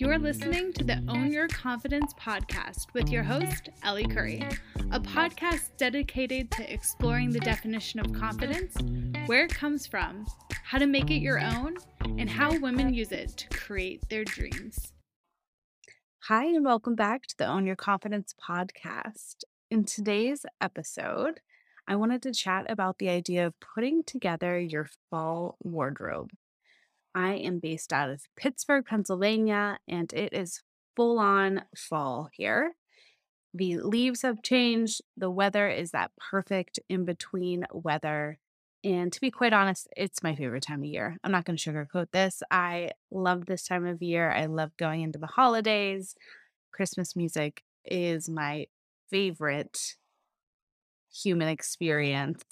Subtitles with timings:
[0.00, 4.42] You're listening to the Own Your Confidence podcast with your host, Ellie Curry,
[4.92, 8.74] a podcast dedicated to exploring the definition of confidence,
[9.26, 10.24] where it comes from,
[10.64, 11.76] how to make it your own,
[12.16, 14.94] and how women use it to create their dreams.
[16.20, 19.44] Hi, and welcome back to the Own Your Confidence podcast.
[19.70, 21.40] In today's episode,
[21.86, 26.30] I wanted to chat about the idea of putting together your fall wardrobe.
[27.14, 30.62] I am based out of Pittsburgh, Pennsylvania, and it is
[30.96, 32.74] full on fall here.
[33.52, 35.02] The leaves have changed.
[35.16, 38.38] The weather is that perfect in between weather.
[38.84, 41.16] And to be quite honest, it's my favorite time of year.
[41.22, 42.42] I'm not going to sugarcoat this.
[42.50, 44.30] I love this time of year.
[44.30, 46.14] I love going into the holidays.
[46.72, 48.66] Christmas music is my
[49.10, 49.96] favorite
[51.12, 52.44] human experience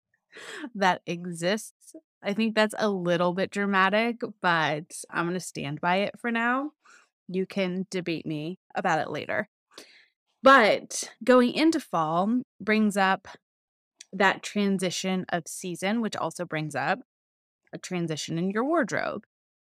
[0.74, 1.94] that exists.
[2.26, 6.32] I think that's a little bit dramatic, but I'm going to stand by it for
[6.32, 6.72] now.
[7.28, 9.48] You can debate me about it later.
[10.42, 13.28] But going into fall brings up
[14.12, 16.98] that transition of season, which also brings up
[17.72, 19.22] a transition in your wardrobe.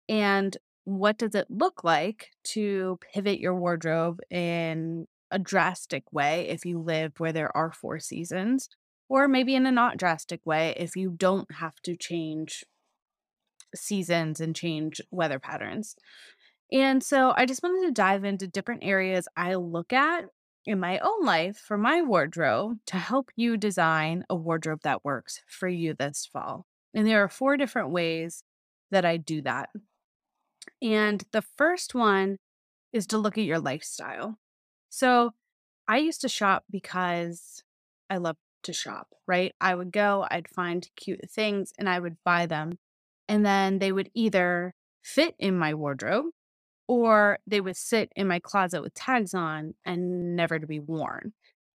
[0.09, 6.65] And what does it look like to pivot your wardrobe in a drastic way if
[6.65, 8.67] you live where there are four seasons,
[9.11, 12.63] or maybe in a not drastic way if you don't have to change
[13.75, 15.97] seasons and change weather patterns.
[16.71, 20.27] And so I just wanted to dive into different areas I look at
[20.65, 25.41] in my own life for my wardrobe to help you design a wardrobe that works
[25.45, 26.65] for you this fall.
[26.93, 28.43] And there are four different ways
[28.91, 29.71] that I do that.
[30.81, 32.37] And the first one
[32.93, 34.39] is to look at your lifestyle.
[34.87, 35.31] So
[35.85, 37.61] I used to shop because
[38.09, 39.53] I love to shop, right?
[39.61, 42.79] I would go, I'd find cute things, and I would buy them.
[43.27, 46.25] And then they would either fit in my wardrobe
[46.87, 51.33] or they would sit in my closet with tags on and never to be worn.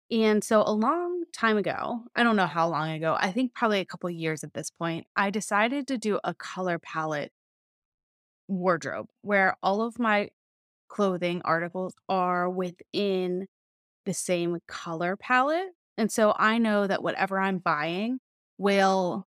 [0.09, 3.80] And so a long time ago, I don't know how long ago, I think probably
[3.80, 7.31] a couple years at this point, I decided to do a color palette
[8.47, 10.30] wardrobe where all of my
[10.89, 13.47] clothing articles are within
[14.05, 15.70] the same color palette.
[16.02, 18.22] And so I know that whatever I'm buying
[18.58, 19.28] will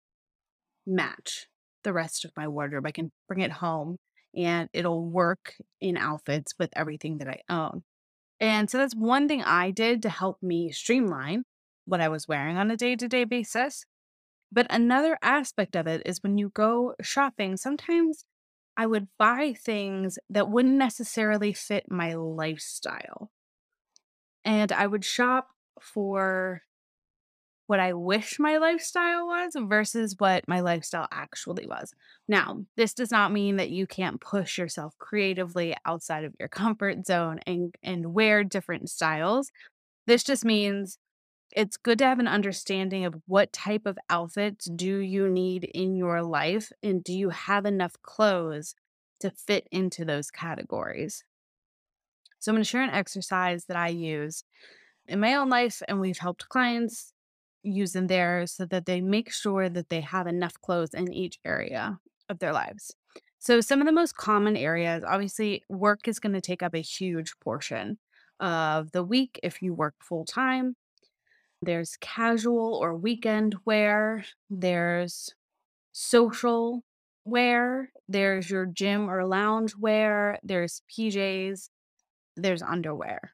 [0.87, 1.47] match
[1.83, 2.85] the rest of my wardrobe.
[2.85, 3.97] I can bring it home
[4.37, 7.85] and it'll work in outfits with everything that I own.
[8.39, 11.45] And so that's one thing I did to help me streamline
[11.87, 13.87] what I was wearing on a day to day basis.
[14.53, 18.27] But another aspect of it is when you go shopping, sometimes
[18.77, 23.31] I would buy things that wouldn't necessarily fit my lifestyle.
[24.45, 25.49] And I would shop
[25.83, 26.63] for
[27.67, 31.93] what I wish my lifestyle was versus what my lifestyle actually was.
[32.27, 37.07] Now, this does not mean that you can't push yourself creatively outside of your comfort
[37.07, 39.51] zone and and wear different styles.
[40.07, 40.99] This just means
[41.55, 45.95] it's good to have an understanding of what type of outfits do you need in
[45.95, 48.75] your life and do you have enough clothes
[49.21, 51.25] to fit into those categories.
[52.39, 54.45] So I'm going to share an exercise that I use
[55.09, 57.13] in my own life and we've helped clients
[57.63, 61.39] use in theirs so that they make sure that they have enough clothes in each
[61.45, 61.99] area
[62.29, 62.95] of their lives.
[63.39, 66.81] So some of the most common areas, obviously work is going to take up a
[66.81, 67.99] huge portion
[68.41, 70.77] of the week if you work full time.
[71.63, 74.25] There's casual or weekend wear.
[74.51, 75.35] There's
[75.93, 76.85] social
[77.25, 77.91] wear.
[78.09, 80.39] There's your gym or lounge wear.
[80.43, 81.69] There's PJs.
[82.37, 83.33] There's underwear.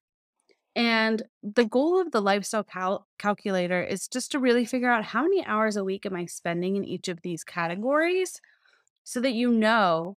[0.77, 5.23] And the goal of the lifestyle cal- calculator is just to really figure out how
[5.23, 8.41] many hours a week am I spending in each of these categories
[9.05, 10.17] so that you know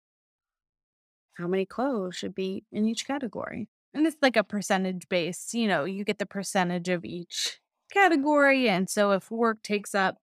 [1.35, 3.69] how many clothes should be in each category.
[3.93, 7.59] And it's like a percentage base, you know, you get the percentage of each
[7.93, 8.69] category.
[8.69, 10.17] And so if work takes up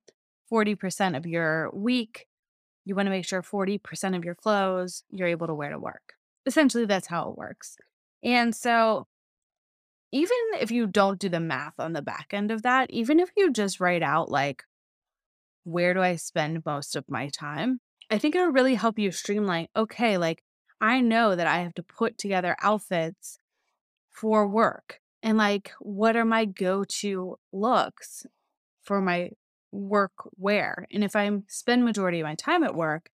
[0.51, 2.27] 40% of your week,
[2.85, 6.13] you want to make sure 40% of your clothes you're able to wear to work.
[6.45, 7.77] Essentially, that's how it works.
[8.24, 9.07] And so,
[10.13, 13.31] even if you don't do the math on the back end of that, even if
[13.36, 14.63] you just write out, like,
[15.63, 17.80] where do I spend most of my time?
[18.12, 19.68] I think it'll really help you streamline.
[19.75, 20.44] Okay, like,
[20.80, 23.39] I know that I have to put together outfits
[24.12, 28.25] for work and like what are my go-to looks
[28.83, 29.31] for my
[29.71, 33.10] work wear and if i spend majority of my time at work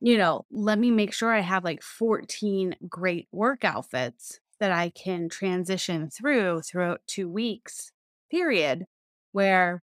[0.00, 4.88] you know let me make sure i have like 14 great work outfits that i
[4.88, 7.92] can transition through throughout two weeks
[8.30, 8.86] period
[9.32, 9.82] where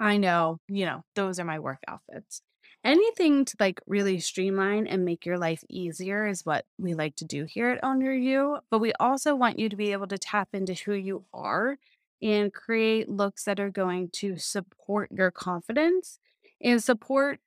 [0.00, 2.40] i know you know those are my work outfits
[2.84, 7.24] Anything to like really streamline and make your life easier is what we like to
[7.24, 8.58] do here at Own Your You.
[8.70, 11.76] But we also want you to be able to tap into who you are
[12.22, 16.20] and create looks that are going to support your confidence
[16.62, 17.40] and support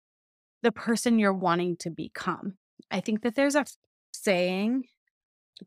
[0.63, 2.55] the person you're wanting to become.
[2.89, 3.65] I think that there's a
[4.13, 4.83] saying,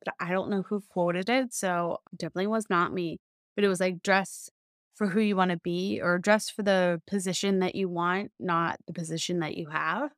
[0.05, 3.19] but I don't know who quoted it, so definitely was not me.
[3.55, 4.51] But it was like dress
[4.95, 8.79] for who you want to be or dress for the position that you want, not
[8.87, 10.11] the position that you have.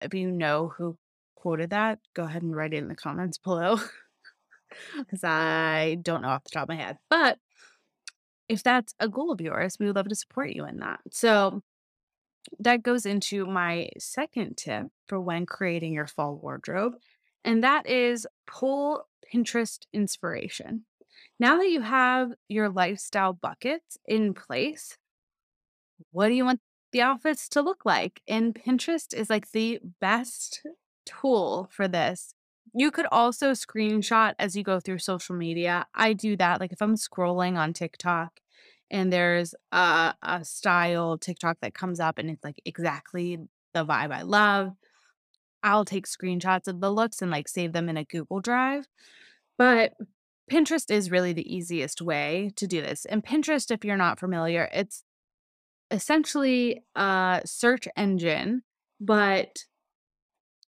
[0.00, 0.96] If you know who
[1.34, 3.78] quoted that, go ahead and write it in the comments below
[4.98, 6.98] because I don't know off the top of my head.
[7.10, 7.38] But
[8.48, 11.00] if that's a goal of yours, we would love to support you in that.
[11.10, 11.62] So
[12.58, 16.94] that goes into my second tip for when creating your fall wardrobe,
[17.44, 20.84] and that is pull Pinterest inspiration.
[21.38, 24.96] Now that you have your lifestyle buckets in place,
[26.10, 26.60] what do you want
[26.92, 28.20] the outfits to look like?
[28.28, 30.62] And Pinterest is like the best
[31.06, 32.34] tool for this.
[32.74, 35.86] You could also screenshot as you go through social media.
[35.94, 36.60] I do that.
[36.60, 38.40] Like if I'm scrolling on TikTok
[38.90, 43.38] and there's a, a style TikTok that comes up and it's like exactly
[43.74, 44.72] the vibe I love,
[45.62, 48.86] I'll take screenshots of the looks and like save them in a Google Drive.
[49.58, 49.94] But
[50.50, 53.04] Pinterest is really the easiest way to do this.
[53.04, 55.04] And Pinterest, if you're not familiar, it's
[55.90, 58.62] essentially a search engine,
[59.00, 59.64] but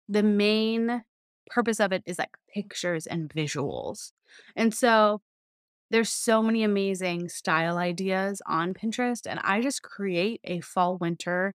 [0.08, 1.02] the main
[1.48, 4.12] purpose of it is like pictures and visuals.
[4.54, 5.22] And so
[5.90, 11.54] there's so many amazing style ideas on Pinterest, and I just create a fall winter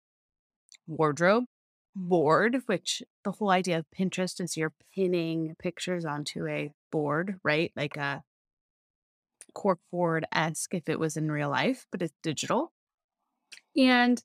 [0.86, 1.44] wardrobe
[1.94, 7.72] board, which the whole idea of Pinterest is you're pinning pictures onto a board, right?
[7.76, 8.22] Like a
[9.54, 12.72] corkboard esque if it was in real life, but it's digital.
[13.76, 14.22] And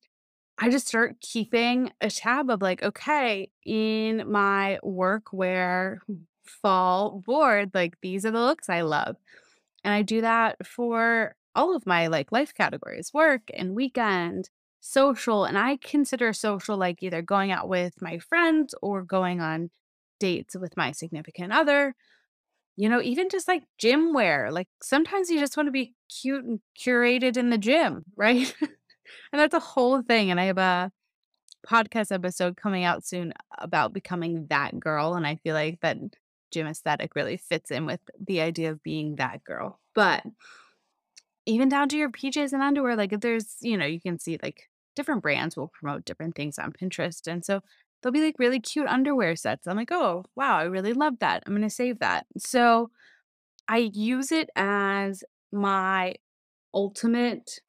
[0.57, 6.00] I just start keeping a tab of like, okay, in my workwear
[6.44, 9.16] fall board, like these are the looks I love.
[9.83, 14.50] And I do that for all of my like life categories, work and weekend,
[14.80, 15.46] social.
[15.46, 19.70] And I consider social like either going out with my friends or going on
[20.20, 21.96] dates with my significant other.
[22.76, 24.52] You know, even just like gym wear.
[24.52, 28.54] Like sometimes you just want to be cute and curated in the gym, right?
[28.62, 30.31] and that's a whole thing.
[30.31, 30.92] And I have a
[31.68, 35.16] podcast episode coming out soon about becoming that girl.
[35.16, 35.98] And I feel like that
[36.52, 39.80] gym aesthetic really fits in with the idea of being that girl.
[39.94, 40.24] But
[41.46, 44.38] even down to your PJs and underwear, like if there's, you know, you can see
[44.42, 44.69] like
[45.00, 47.25] different brands will promote different things on Pinterest.
[47.25, 47.62] And so
[48.01, 49.66] there'll be like really cute underwear sets.
[49.66, 51.42] I'm like, oh, wow, I really love that.
[51.46, 52.25] I'm going to save that.
[52.38, 52.92] So
[53.69, 55.24] I use it as
[55.54, 56.16] my
[56.74, 57.62] ultimate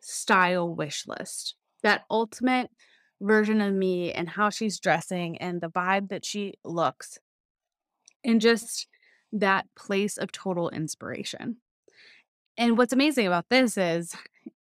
[0.00, 1.56] style wish list.
[1.82, 2.70] That ultimate
[3.20, 7.18] version of me and how she's dressing and the vibe that she looks
[8.22, 8.86] and just
[9.32, 11.56] that place of total inspiration.
[12.56, 14.14] And what's amazing about this is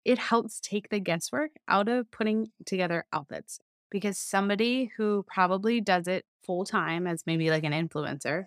[0.06, 3.58] it helps take the guesswork out of putting together outfits
[3.90, 8.44] because somebody who probably does it full time as maybe like an influencer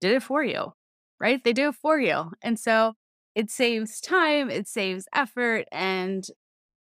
[0.00, 0.72] did it for you,
[1.20, 1.44] right?
[1.44, 2.32] They do it for you.
[2.42, 2.94] And so
[3.34, 6.24] it saves time, it saves effort, and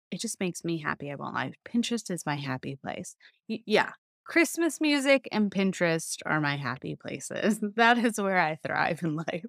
[0.09, 1.11] it just makes me happy.
[1.11, 1.53] I won't lie.
[1.63, 3.15] Pinterest is my happy place.
[3.47, 3.91] Y- yeah.
[4.23, 7.59] Christmas music and Pinterest are my happy places.
[7.75, 9.45] That is where I thrive in life.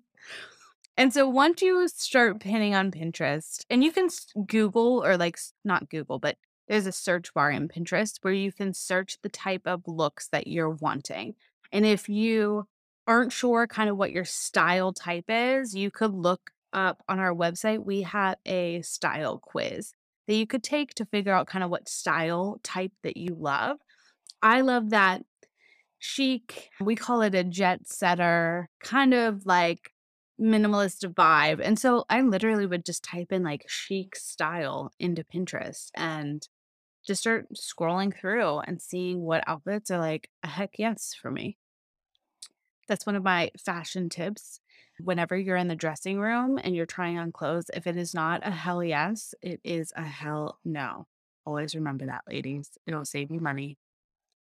[0.97, 4.09] And so once you start pinning on Pinterest, and you can
[4.47, 6.37] Google or like not Google, but
[6.69, 10.47] there's a search bar in Pinterest where you can search the type of looks that
[10.47, 11.35] you're wanting.
[11.71, 12.67] And if you
[13.07, 17.35] aren't sure kind of what your style type is, you could look up on our
[17.35, 17.85] website.
[17.85, 19.93] We have a style quiz
[20.27, 23.79] that you could take to figure out kind of what style type that you love.
[24.43, 25.23] I love that
[25.99, 29.93] chic, we call it a jet setter, kind of like
[30.41, 31.61] minimalist vibe.
[31.63, 36.47] And so I literally would just type in like chic style into Pinterest and
[37.07, 41.57] just start scrolling through and seeing what outfits are like a heck yes for me.
[42.89, 44.61] That's one of my fashion tips.
[44.99, 48.47] Whenever you're in the dressing room and you're trying on clothes, if it is not
[48.47, 51.07] a hell yes, it is a hell no.
[51.45, 52.71] Always remember that, ladies.
[52.87, 53.77] It'll save you money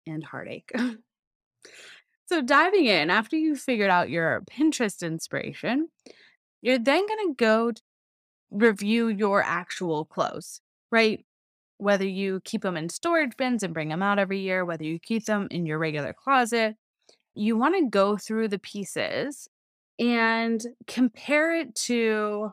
[0.07, 0.71] and heartache.
[2.28, 5.88] so, diving in, after you've figured out your Pinterest inspiration,
[6.61, 7.73] you're then going to go
[8.50, 10.61] review your actual clothes,
[10.92, 11.25] right?
[11.78, 14.99] Whether you keep them in storage bins and bring them out every year, whether you
[14.99, 16.76] keep them in your regular closet,
[17.35, 19.49] you want to go through the pieces
[19.99, 22.52] and compare it to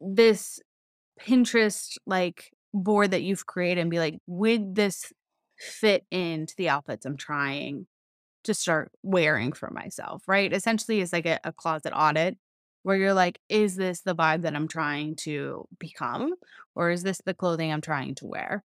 [0.00, 0.58] this
[1.20, 5.12] Pinterest like board that you've created and be like, would this
[5.58, 7.86] fit into the outfits I'm trying
[8.44, 10.52] to start wearing for myself, right?
[10.52, 12.36] Essentially, it's like a, a closet audit
[12.82, 16.34] where you're like, is this the vibe that I'm trying to become?
[16.74, 18.64] Or is this the clothing I'm trying to wear?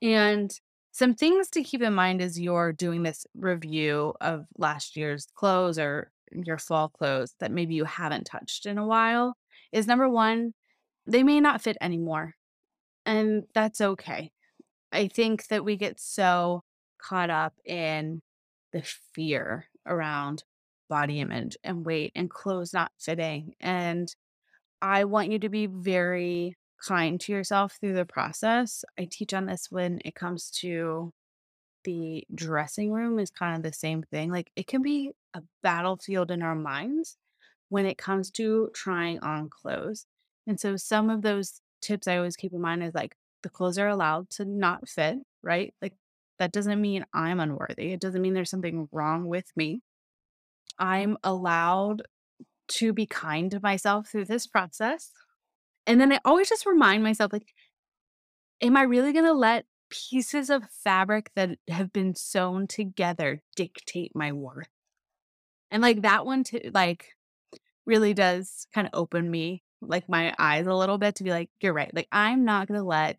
[0.00, 0.52] And
[0.90, 5.78] some things to keep in mind as you're doing this review of last year's clothes
[5.78, 9.36] or your fall clothes that maybe you haven't touched in a while
[9.70, 10.52] is number one,
[11.06, 12.34] they may not fit anymore.
[13.06, 14.30] And that's okay.
[14.92, 16.62] I think that we get so
[16.98, 18.22] caught up in
[18.72, 18.82] the
[19.14, 20.44] fear around
[20.88, 23.54] body image and weight and clothes not fitting.
[23.60, 24.14] And
[24.80, 28.84] I want you to be very kind to yourself through the process.
[28.98, 31.12] I teach on this when it comes to
[31.84, 34.30] the dressing room is kind of the same thing.
[34.30, 37.16] Like it can be a battlefield in our minds
[37.68, 40.06] when it comes to trying on clothes.
[40.46, 43.78] And so some of those tips I always keep in mind is like the clothes
[43.78, 45.72] are allowed to not fit, right?
[45.80, 45.94] Like
[46.42, 47.92] that doesn't mean I'm unworthy.
[47.92, 49.80] It doesn't mean there's something wrong with me.
[50.76, 52.02] I'm allowed
[52.68, 55.12] to be kind to myself through this process.
[55.86, 57.54] And then I always just remind myself, like,
[58.60, 64.10] am I really going to let pieces of fabric that have been sewn together dictate
[64.16, 64.68] my worth?
[65.70, 67.06] And like that one, too, like,
[67.86, 71.50] really does kind of open me, like, my eyes a little bit to be like,
[71.60, 71.94] you're right.
[71.94, 73.18] Like, I'm not going to let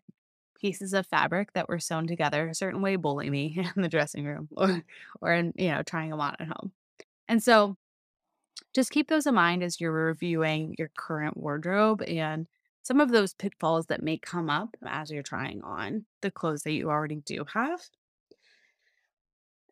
[0.64, 4.24] pieces of fabric that were sewn together a certain way bully me in the dressing
[4.24, 4.82] room or,
[5.20, 6.72] or in, you know, trying them on at home.
[7.28, 7.76] And so
[8.74, 12.46] just keep those in mind as you're reviewing your current wardrobe and
[12.82, 16.72] some of those pitfalls that may come up as you're trying on the clothes that
[16.72, 17.82] you already do have.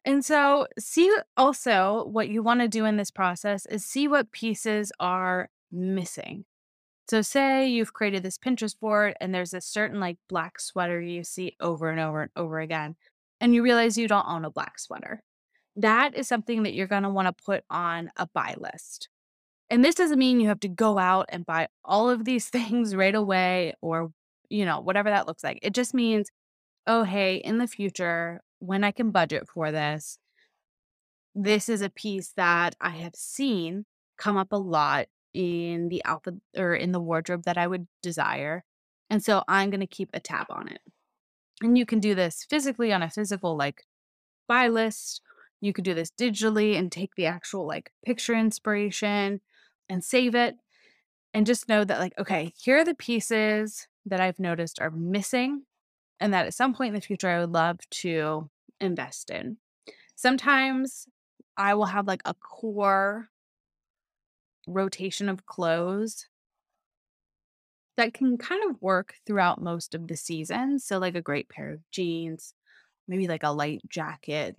[0.05, 4.31] And so, see also what you want to do in this process is see what
[4.31, 6.45] pieces are missing.
[7.09, 11.25] So, say you've created this Pinterest board and there's a certain like black sweater you
[11.25, 12.97] see over and over and over again,
[13.41, 15.23] and you realize you don't own a black sweater.
[15.77, 19.09] That is something that you're going to want to put on a buy list.
[19.71, 22.95] And this doesn't mean you have to go out and buy all of these things
[22.95, 24.13] right away or,
[24.49, 25.59] you know, whatever that looks like.
[25.63, 26.31] It just means,
[26.87, 30.19] oh, hey, in the future, when I can budget for this,
[31.35, 33.87] this is a piece that I have seen
[34.19, 38.65] come up a lot in the outfit or in the wardrobe that I would desire.
[39.11, 40.81] And so I'm going to keep a tab on it.
[41.63, 43.85] And you can do this physically on a physical like
[44.49, 45.23] buy list
[45.63, 49.41] you could do this digitally and take the actual like picture inspiration
[49.89, 50.57] and save it.
[51.33, 55.63] And just know that, like, okay, here are the pieces that I've noticed are missing
[56.21, 59.57] and that at some point in the future I would love to invest in.
[60.15, 61.07] Sometimes
[61.57, 63.31] I will have like a core
[64.67, 66.27] rotation of clothes
[67.97, 70.79] that can kind of work throughout most of the season.
[70.79, 72.55] So, like a great pair of jeans,
[73.07, 74.57] maybe like a light jacket,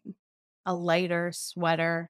[0.65, 2.09] a lighter sweater,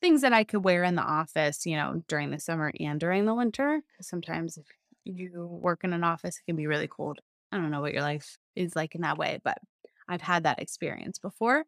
[0.00, 3.26] things that I could wear in the office, you know, during the summer and during
[3.26, 3.82] the winter.
[3.92, 4.66] Because sometimes if
[5.04, 7.20] you work in an office, it can be really cold.
[7.52, 9.58] I don't know what your life is like in that way, but
[10.08, 11.64] I've had that experience before.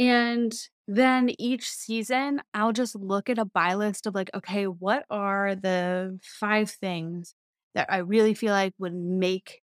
[0.00, 0.54] And
[0.88, 5.54] then each season, I'll just look at a buy list of like, okay, what are
[5.56, 7.34] the five things
[7.74, 9.62] that I really feel like would make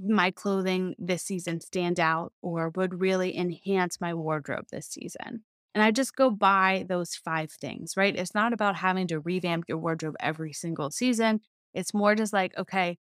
[0.00, 5.42] my clothing this season stand out or would really enhance my wardrobe this season.
[5.74, 8.14] And I just go buy those five things, right?
[8.14, 11.40] It's not about having to revamp your wardrobe every single season.
[11.74, 12.98] It's more just like, okay,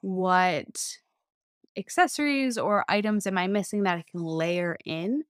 [0.00, 0.96] what
[1.76, 5.24] accessories or items am I missing that I can layer in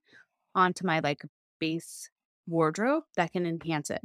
[0.55, 1.23] onto my like
[1.59, 2.09] base
[2.47, 4.01] wardrobe that can enhance it?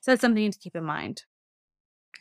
[0.00, 1.24] So that's something to keep in mind.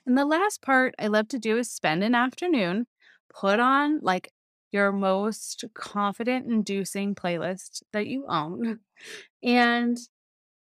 [0.06, 2.88] And the last part I love to do is spend an afternoon
[3.30, 4.32] put on like
[4.72, 8.80] your most confident inducing playlist that you own
[9.44, 9.98] and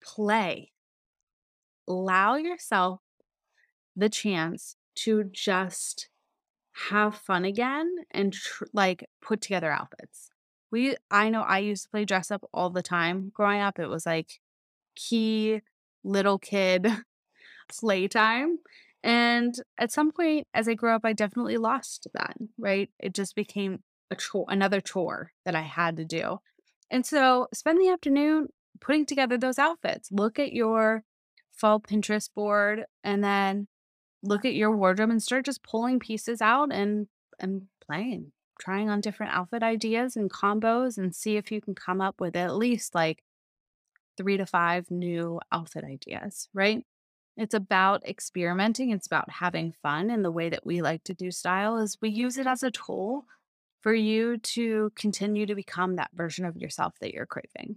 [0.03, 0.73] play.
[1.89, 3.01] Allow yourself
[3.97, 6.09] the chance to just
[6.89, 10.30] have fun again and tr- like put together outfits.
[10.71, 13.79] We I know I used to play dress up all the time growing up.
[13.79, 14.41] It was like
[14.95, 15.61] key
[16.05, 16.87] little kid
[17.69, 18.59] playtime
[19.03, 22.91] and at some point as I grew up, I definitely lost that, right?
[22.99, 26.41] It just became a chore, another chore that I had to do.
[26.91, 28.49] And so spend the afternoon
[28.81, 30.11] putting together those outfits.
[30.11, 31.05] Look at your
[31.53, 33.69] fall Pinterest board and then
[34.23, 37.07] look at your wardrobe and start just pulling pieces out and
[37.39, 42.01] and playing, trying on different outfit ideas and combos and see if you can come
[42.01, 43.23] up with at least like
[44.17, 46.85] 3 to 5 new outfit ideas, right?
[47.37, 51.31] It's about experimenting, it's about having fun, and the way that we like to do
[51.31, 53.25] style is we use it as a tool
[53.81, 57.77] for you to continue to become that version of yourself that you're craving.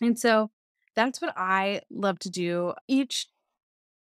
[0.00, 0.50] And so
[0.94, 3.26] that's what I love to do each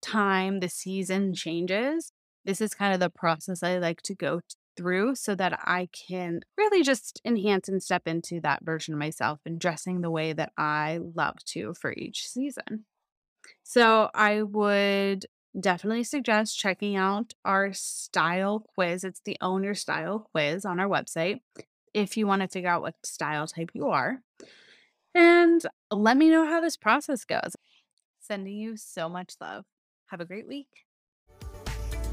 [0.02, 2.12] time the season changes.
[2.46, 4.42] This is kind of the process I like to go
[4.78, 9.40] through so that I can really just enhance and step into that version of myself
[9.46, 12.86] and dressing the way that I love to for each season.
[13.64, 15.26] So I would
[15.60, 19.04] definitely suggest checking out our style quiz.
[19.04, 21.40] It's the Own Your Style quiz on our website
[21.94, 24.22] if you want to figure out what style type you are.
[25.16, 27.56] And let me know how this process goes.
[28.20, 29.66] Sending you so much love.
[30.08, 30.87] Have a great week.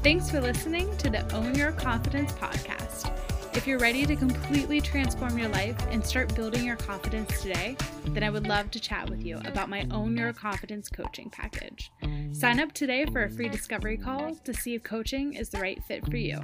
[0.05, 3.11] Thanks for listening to the Own Your Confidence podcast.
[3.57, 7.75] If you're ready to completely transform your life and start building your confidence today,
[8.09, 11.91] then I would love to chat with you about my Own Your Confidence coaching package.
[12.33, 15.83] Sign up today for a free discovery call to see if coaching is the right
[15.85, 16.39] fit for you.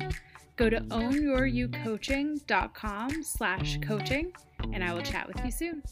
[0.55, 4.33] Go to ownyouryoucoaching.com slash coaching,
[4.73, 5.83] and I will chat with you soon.